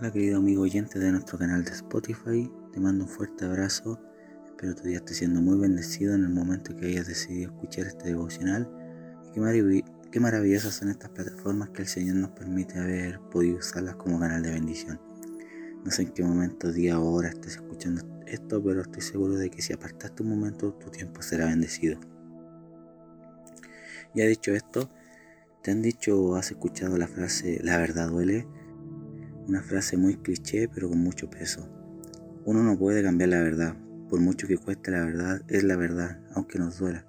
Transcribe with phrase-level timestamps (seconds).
[0.00, 3.98] Hola querido amigo oyente de nuestro canal de Spotify, te mando un fuerte abrazo,
[4.46, 8.10] espero tu día esté siendo muy bendecido en el momento que hayas decidido escuchar este
[8.10, 8.70] devocional
[9.24, 13.96] y qué, qué maravillosas son estas plataformas que el Señor nos permite haber podido usarlas
[13.96, 15.00] como canal de bendición.
[15.84, 19.50] No sé en qué momento, día o hora estés escuchando esto, pero estoy seguro de
[19.50, 21.98] que si apartaste un momento, tu tiempo será bendecido.
[24.14, 24.88] Ya dicho esto,
[25.60, 28.46] ¿te han dicho o has escuchado la frase la verdad duele?
[29.48, 31.66] Una frase muy cliché pero con mucho peso.
[32.44, 33.76] Uno no puede cambiar la verdad,
[34.10, 37.06] por mucho que cueste la verdad, es la verdad, aunque nos duela.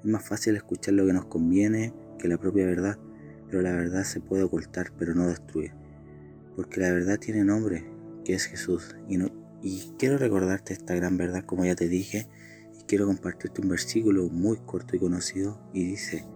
[0.00, 2.98] Es más fácil escuchar lo que nos conviene que la propia verdad,
[3.48, 5.74] pero la verdad se puede ocultar pero no destruir.
[6.56, 7.88] Porque la verdad tiene nombre,
[8.24, 8.96] que es Jesús.
[9.08, 9.30] Y, no,
[9.62, 12.26] y quiero recordarte esta gran verdad como ya te dije,
[12.80, 16.26] y quiero compartirte un versículo muy corto y conocido, y dice,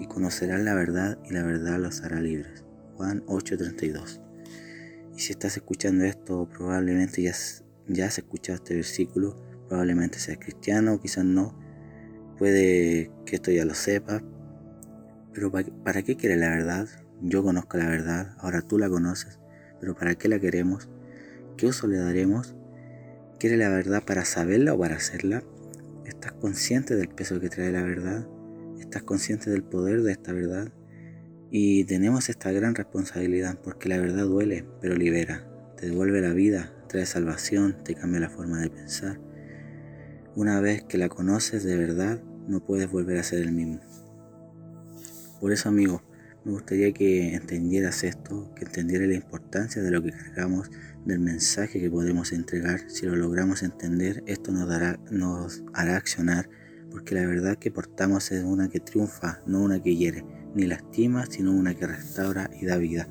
[0.00, 2.64] y conocerán la verdad y la verdad los hará libres.
[2.96, 4.31] Juan 8:32.
[5.14, 7.32] Y si estás escuchando esto, probablemente ya,
[7.88, 9.36] ya has escuchado este versículo,
[9.68, 11.58] probablemente seas cristiano, quizás no.
[12.38, 14.22] Puede que esto ya lo sepas,
[15.32, 16.88] pero ¿para qué quiere la verdad?
[17.20, 19.38] Yo conozco la verdad, ahora tú la conoces,
[19.80, 20.88] pero ¿para qué la queremos?
[21.56, 22.56] ¿Qué uso le daremos?
[23.38, 25.42] ¿Quiere la verdad para saberla o para hacerla?
[26.06, 28.26] ¿Estás consciente del peso que trae la verdad?
[28.78, 30.72] ¿Estás consciente del poder de esta verdad?
[31.54, 36.72] Y tenemos esta gran responsabilidad porque la verdad duele, pero libera, te devuelve la vida,
[36.88, 39.20] trae salvación, te cambia la forma de pensar.
[40.34, 43.80] Una vez que la conoces de verdad, no puedes volver a ser el mismo.
[45.42, 46.02] Por eso, amigo,
[46.46, 50.70] me gustaría que entendieras esto, que entendieras la importancia de lo que cargamos,
[51.04, 52.88] del mensaje que podemos entregar.
[52.88, 56.48] Si lo logramos entender, esto nos, dará, nos hará accionar,
[56.90, 61.26] porque la verdad que portamos es una que triunfa, no una que hiere ni lastima,
[61.26, 63.08] sino una que restaura y da vida.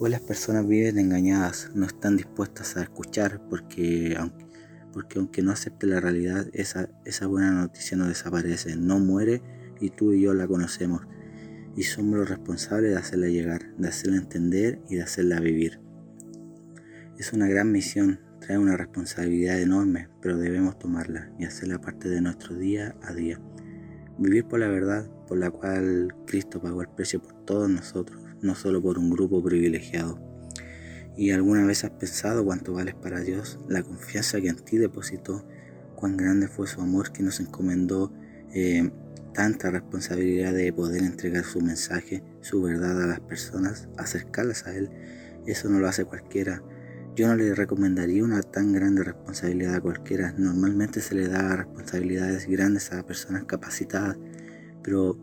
[0.00, 5.86] Hoy las personas viven engañadas, no están dispuestas a escuchar porque aunque, aunque no acepte
[5.86, 9.42] la realidad, esa, esa buena noticia no desaparece, no muere
[9.80, 11.02] y tú y yo la conocemos.
[11.76, 15.80] Y somos los responsables de hacerla llegar, de hacerla entender y de hacerla vivir.
[17.18, 22.20] Es una gran misión, trae una responsabilidad enorme, pero debemos tomarla y hacerla parte de
[22.20, 23.40] nuestro día a día.
[24.18, 28.54] Vivir por la verdad por la cual Cristo pagó el precio por todos nosotros, no
[28.54, 30.18] solo por un grupo privilegiado.
[31.16, 33.58] ¿Y alguna vez has pensado cuánto vales para Dios?
[33.68, 35.44] La confianza que en ti depositó,
[35.94, 38.12] cuán grande fue su amor que nos encomendó
[38.54, 38.90] eh,
[39.34, 44.90] tanta responsabilidad de poder entregar su mensaje, su verdad a las personas, acercarlas a Él.
[45.46, 46.62] Eso no lo hace cualquiera.
[47.18, 50.32] Yo no le recomendaría una tan grande responsabilidad a cualquiera.
[50.38, 54.16] Normalmente se le da responsabilidades grandes a personas capacitadas,
[54.84, 55.18] pero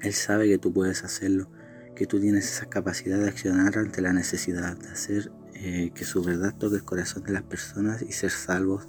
[0.00, 1.48] Él sabe que tú puedes hacerlo,
[1.94, 6.24] que tú tienes esa capacidad de accionar ante la necesidad, de hacer eh, que su
[6.24, 8.88] verdad toque el corazón de las personas y ser salvos,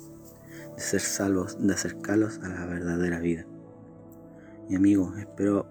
[0.75, 3.45] de ser salvos, de acercarlos a la verdadera vida.
[4.67, 5.67] Mi amigo, espero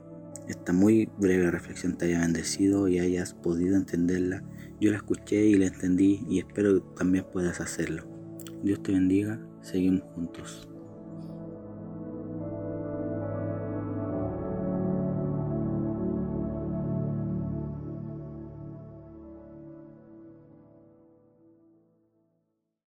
[0.49, 4.43] esta muy breve reflexión te haya bendecido y hayas podido entenderla
[4.81, 8.05] yo la escuché y la entendí y espero que también puedas hacerlo.
[8.63, 10.69] Dios te bendiga, seguimos juntos.